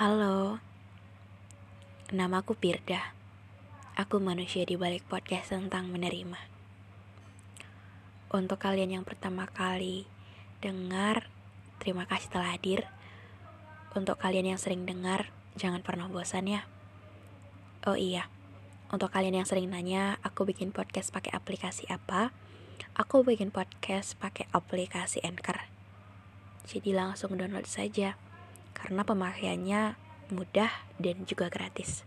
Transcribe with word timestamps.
Halo, 0.00 0.56
namaku 2.08 2.56
Pirda. 2.56 3.12
Aku 4.00 4.16
manusia 4.16 4.64
di 4.64 4.80
balik 4.80 5.04
podcast 5.04 5.52
tentang 5.52 5.92
menerima. 5.92 6.40
Untuk 8.32 8.56
kalian 8.56 8.96
yang 8.96 9.04
pertama 9.04 9.44
kali 9.44 10.08
dengar, 10.64 11.28
terima 11.84 12.08
kasih 12.08 12.32
telah 12.32 12.56
hadir. 12.56 12.88
Untuk 13.92 14.16
kalian 14.16 14.56
yang 14.56 14.56
sering 14.56 14.88
dengar, 14.88 15.36
jangan 15.60 15.84
pernah 15.84 16.08
bosan 16.08 16.48
ya. 16.48 16.64
Oh 17.84 17.92
iya, 17.92 18.32
untuk 18.88 19.12
kalian 19.12 19.44
yang 19.44 19.44
sering 19.44 19.68
nanya, 19.68 20.16
aku 20.24 20.48
bikin 20.48 20.72
podcast 20.72 21.12
pakai 21.12 21.36
aplikasi 21.36 21.84
apa? 21.92 22.32
Aku 22.96 23.20
bikin 23.20 23.52
podcast 23.52 24.16
pakai 24.16 24.48
aplikasi 24.56 25.20
Anchor. 25.20 25.68
Jadi 26.64 26.96
langsung 26.96 27.36
download 27.36 27.68
saja 27.68 28.16
karena 28.76 29.02
pemakaiannya 29.02 29.94
mudah 30.30 30.70
dan 31.02 31.26
juga 31.26 31.50
gratis. 31.50 32.06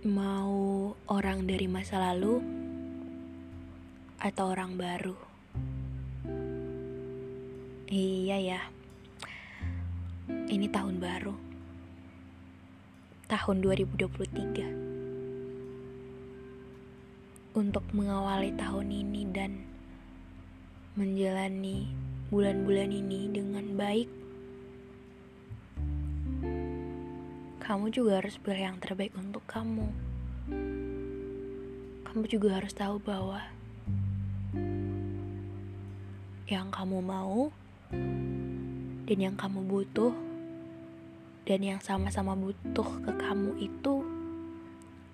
Mau 0.00 0.96
orang 1.12 1.44
dari 1.44 1.68
masa 1.68 2.00
lalu 2.00 2.40
atau 4.20 4.44
orang 4.52 4.76
baru? 4.76 5.16
Iya 7.90 8.36
ya. 8.40 8.60
Ini 10.28 10.66
tahun 10.72 11.00
baru. 11.00 11.34
Tahun 13.28 13.56
2023 13.62 14.89
untuk 17.50 17.82
mengawali 17.90 18.54
tahun 18.54 18.94
ini 18.94 19.22
dan 19.34 19.66
menjalani 20.94 21.90
bulan-bulan 22.30 22.90
ini 22.94 23.26
dengan 23.26 23.66
baik. 23.74 24.08
Kamu 27.58 27.90
juga 27.90 28.22
harus 28.22 28.38
pilih 28.38 28.74
yang 28.74 28.78
terbaik 28.78 29.14
untuk 29.18 29.42
kamu. 29.50 29.86
Kamu 32.06 32.24
juga 32.26 32.58
harus 32.58 32.74
tahu 32.74 32.98
bahwa 33.02 33.42
yang 36.50 36.70
kamu 36.74 36.98
mau 36.98 37.54
dan 39.06 39.18
yang 39.18 39.38
kamu 39.38 39.62
butuh 39.70 40.10
dan 41.46 41.62
yang 41.62 41.78
sama-sama 41.78 42.34
butuh 42.34 42.86
ke 43.06 43.12
kamu 43.22 43.54
itu 43.62 44.02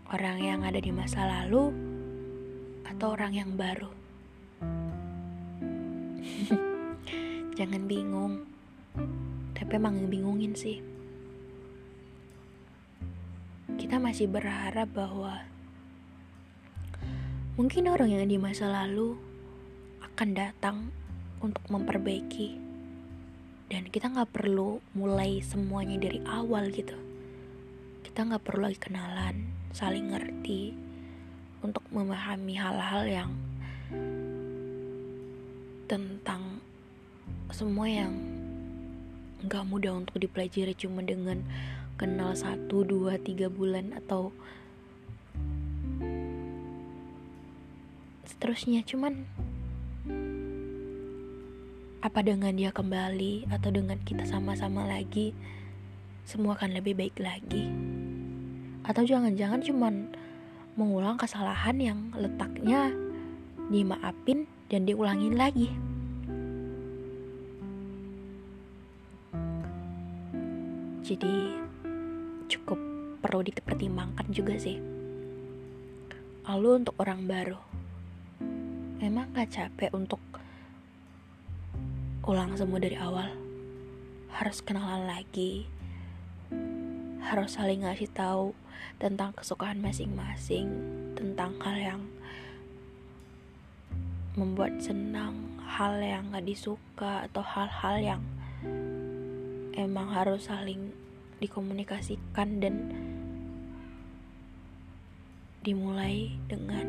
orang 0.09 0.41
yang 0.41 0.61
ada 0.64 0.81
di 0.81 0.89
masa 0.89 1.29
lalu 1.29 1.86
atau 2.87 3.19
orang 3.19 3.33
yang 3.34 3.51
baru. 3.59 3.91
Jangan 7.59 7.83
bingung, 7.91 8.47
tapi 9.53 9.73
emang 9.77 10.06
bingungin 10.06 10.55
sih. 10.55 10.79
Kita 13.77 13.98
masih 13.98 14.31
berharap 14.31 14.89
bahwa 14.95 15.42
mungkin 17.57 17.89
orang 17.89 18.12
yang 18.12 18.29
di 18.29 18.39
masa 18.39 18.69
lalu 18.69 19.17
akan 20.05 20.29
datang 20.37 20.77
untuk 21.41 21.64
memperbaiki 21.69 22.57
dan 23.67 23.89
kita 23.91 24.12
nggak 24.12 24.31
perlu 24.31 24.79
mulai 24.95 25.42
semuanya 25.42 25.98
dari 25.98 26.23
awal 26.25 26.70
gitu 26.70 26.95
kita 28.07 28.23
nggak 28.33 28.45
perlu 28.47 28.70
lagi 28.70 28.79
kenalan 28.79 29.51
saling 29.75 30.14
ngerti 30.14 30.86
untuk 31.65 31.85
memahami 31.93 32.55
hal-hal 32.57 33.05
yang 33.09 33.31
tentang 35.87 36.59
semua 37.55 37.87
yang 37.87 38.13
nggak 39.47 39.65
mudah 39.71 39.95
untuk 39.95 40.19
dipelajari 40.19 40.75
cuma 40.75 41.05
dengan 41.07 41.47
kenal 41.95 42.35
satu 42.35 42.83
dua 42.83 43.17
tiga 43.17 43.47
bulan 43.47 43.95
atau 43.95 44.35
seterusnya. 48.27 48.83
Cuman 48.83 49.25
apa 52.03 52.20
dengan 52.23 52.55
dia 52.55 52.70
kembali 52.70 53.51
atau 53.51 53.70
dengan 53.75 53.98
kita 54.03 54.29
sama-sama 54.29 54.86
lagi 54.86 55.35
semua 56.27 56.59
akan 56.59 56.75
lebih 56.75 56.98
baik 56.98 57.17
lagi. 57.23 57.70
Atau 58.83 59.07
jangan-jangan 59.07 59.63
cuman 59.63 59.95
mengulang 60.77 61.17
kesalahan 61.17 61.81
yang 61.81 61.98
letaknya 62.13 62.92
dimaafin 63.73 64.45
dan 64.69 64.85
diulangin 64.85 65.33
lagi. 65.33 65.73
Jadi 71.01 71.57
cukup 72.53 72.77
perlu 73.25 73.41
dipertimbangkan 73.41 74.29
juga 74.29 74.55
sih. 74.61 74.77
Lalu 76.47 76.85
untuk 76.85 76.95
orang 77.01 77.25
baru, 77.25 77.59
emang 79.01 79.33
gak 79.35 79.51
capek 79.57 79.91
untuk 79.97 80.20
ulang 82.29 82.53
semua 82.55 82.79
dari 82.79 83.01
awal? 83.01 83.33
Harus 84.31 84.61
kenalan 84.61 85.09
lagi, 85.09 85.65
harus 87.25 87.57
saling 87.57 87.83
ngasih 87.83 88.13
tahu 88.13 88.53
tentang 88.97 89.37
kesukaan 89.37 89.79
masing-masing, 89.83 90.69
tentang 91.17 91.57
hal 91.61 91.77
yang 91.77 92.03
membuat 94.37 94.77
senang, 94.85 95.57
hal 95.64 95.97
yang 96.01 96.29
gak 96.29 96.45
disuka, 96.45 97.25
atau 97.25 97.41
hal-hal 97.41 97.97
yang 98.01 98.23
emang 99.77 100.13
harus 100.13 100.48
saling 100.48 100.92
dikomunikasikan 101.41 102.61
dan 102.61 102.75
dimulai 105.65 106.33
dengan 106.47 106.86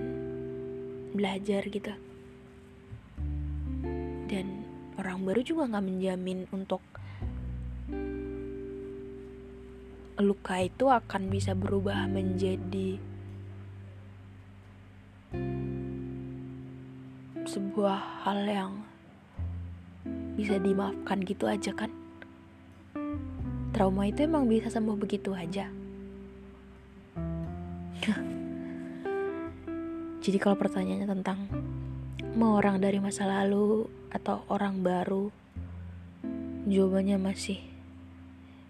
belajar 1.16 1.64
gitu. 1.72 1.96
Dan 4.28 4.68
orang 5.00 5.24
baru 5.24 5.42
juga 5.42 5.72
gak 5.72 5.88
menjamin 5.88 6.52
untuk 6.52 6.84
luka 10.18 10.58
itu 10.66 10.90
akan 10.90 11.30
bisa 11.30 11.54
berubah 11.54 12.10
menjadi 12.10 12.98
sebuah 17.46 18.26
hal 18.26 18.40
yang 18.50 18.72
bisa 20.34 20.58
dimaafkan 20.58 21.22
gitu 21.22 21.46
aja 21.46 21.70
kan? 21.78 21.94
Trauma 23.78 24.10
itu 24.10 24.26
emang 24.26 24.50
bisa 24.50 24.74
sembuh 24.74 24.98
begitu 24.98 25.38
aja. 25.38 25.70
Jadi 30.26 30.38
kalau 30.42 30.58
pertanyaannya 30.58 31.08
tentang 31.14 31.46
mau 32.34 32.58
orang 32.58 32.82
dari 32.82 32.98
masa 32.98 33.30
lalu 33.30 33.86
atau 34.10 34.42
orang 34.50 34.82
baru 34.82 35.30
jawabannya 36.66 37.22
masih 37.22 37.62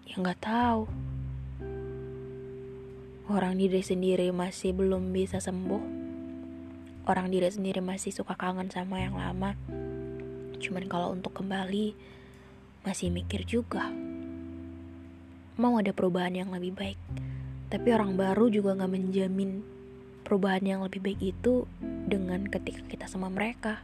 ya 0.06 0.16
nggak 0.20 0.40
tahu 0.40 1.07
orang 3.28 3.60
diri 3.60 3.84
sendiri 3.84 4.32
masih 4.32 4.72
belum 4.72 5.12
bisa 5.12 5.36
sembuh. 5.36 6.00
Orang 7.04 7.28
diri 7.28 7.48
sendiri 7.52 7.84
masih 7.84 8.08
suka 8.12 8.32
kangen 8.32 8.72
sama 8.72 9.04
yang 9.04 9.16
lama. 9.16 9.52
Cuman 10.56 10.84
kalau 10.88 11.12
untuk 11.12 11.36
kembali 11.36 11.92
masih 12.88 13.12
mikir 13.12 13.44
juga. 13.44 13.92
Mau 15.60 15.76
ada 15.76 15.92
perubahan 15.92 16.40
yang 16.40 16.48
lebih 16.48 16.72
baik. 16.72 17.00
Tapi 17.68 17.88
orang 17.92 18.16
baru 18.16 18.48
juga 18.48 18.72
gak 18.80 18.92
menjamin 18.96 19.60
perubahan 20.24 20.64
yang 20.64 20.80
lebih 20.84 21.04
baik 21.04 21.20
itu 21.20 21.68
dengan 22.08 22.44
ketika 22.48 22.84
kita 22.84 23.08
sama 23.08 23.32
mereka 23.32 23.80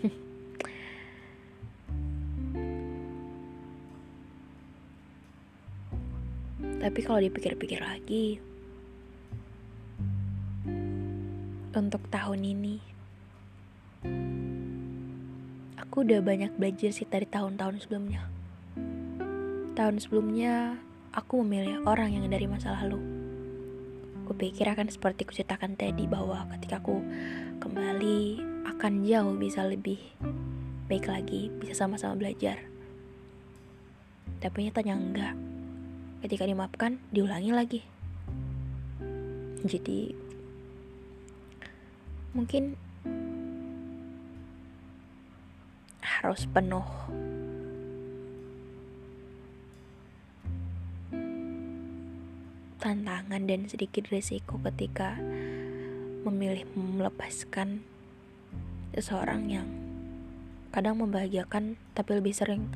Tapi 6.86 7.02
kalau 7.02 7.18
dipikir-pikir 7.18 7.82
lagi, 7.82 8.38
untuk 11.74 11.98
tahun 12.14 12.46
ini, 12.46 12.78
aku 15.82 16.06
udah 16.06 16.22
banyak 16.22 16.54
belajar 16.54 16.94
sih 16.94 17.02
dari 17.10 17.26
tahun-tahun 17.26 17.82
sebelumnya. 17.82 18.30
Tahun 19.74 19.98
sebelumnya, 19.98 20.78
aku 21.10 21.42
memilih 21.42 21.82
orang 21.90 22.14
yang 22.14 22.30
dari 22.30 22.46
masa 22.46 22.78
lalu. 22.78 23.02
Kupikir 24.30 24.70
akan 24.70 24.86
seperti 24.86 25.26
kuceritakan 25.26 25.74
tadi 25.74 26.06
bahwa 26.06 26.46
ketika 26.54 26.78
aku 26.78 27.02
kembali 27.58 28.38
akan 28.62 29.02
jauh 29.02 29.34
bisa 29.34 29.66
lebih 29.66 29.98
baik 30.86 31.10
lagi, 31.10 31.50
bisa 31.58 31.74
sama-sama 31.74 32.14
belajar. 32.14 32.62
Tapi 34.38 34.70
nyatanya 34.70 34.94
enggak 34.94 35.55
ketika 36.24 36.48
dimaafkan 36.48 37.02
diulangi 37.12 37.52
lagi. 37.52 37.80
Jadi 39.66 40.14
mungkin 42.36 42.76
harus 46.00 46.44
penuh 46.48 46.84
tantangan 52.76 53.42
dan 53.50 53.66
sedikit 53.66 54.06
risiko 54.12 54.62
ketika 54.62 55.18
memilih 56.22 56.62
melepaskan 56.76 57.82
seseorang 58.94 59.50
yang 59.50 59.68
kadang 60.70 61.00
membahagiakan 61.00 61.80
tapi 61.96 62.10
lebih 62.20 62.36
sering 62.36 62.68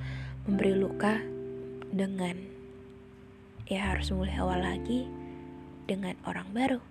memberi 0.49 0.73
luka 0.75 1.21
dengan 1.93 2.60
ya 3.71 3.95
harus 3.95 4.11
mulai 4.11 4.35
awal 4.35 4.59
lagi 4.59 5.07
dengan 5.87 6.19
orang 6.27 6.51
baru. 6.51 6.83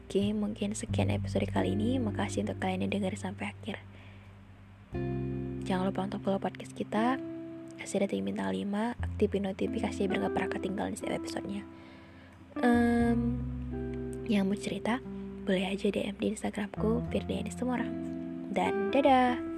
Oke, 0.00 0.32
mungkin 0.32 0.72
sekian 0.72 1.12
episode 1.12 1.44
kali 1.52 1.76
ini. 1.76 2.00
Makasih 2.00 2.48
untuk 2.48 2.56
kalian 2.64 2.88
yang 2.88 2.92
dengar 2.96 3.12
sampai 3.20 3.52
akhir. 3.52 3.76
Jangan 5.68 5.92
lupa 5.92 6.08
untuk 6.08 6.24
follow 6.24 6.40
podcast 6.40 6.72
kita. 6.72 7.20
Kasih 7.76 8.06
rating 8.06 8.24
bintang 8.24 8.54
5, 8.54 8.94
aktifin 8.96 9.44
notifikasi 9.44 10.06
biar 10.06 10.24
gak 10.24 10.34
pernah 10.38 10.50
ketinggalan 10.54 10.94
setiap 10.94 11.20
episodenya. 11.20 11.66
Um, 12.62 13.42
yang 14.30 14.46
mau 14.46 14.56
cerita, 14.56 15.02
boleh 15.44 15.74
aja 15.74 15.90
DM 15.90 16.14
di 16.16 16.32
Instagramku, 16.32 17.02
Firdiani 17.10 17.50
Semora. 17.50 17.88
Dan 18.54 18.94
dadah! 18.94 19.53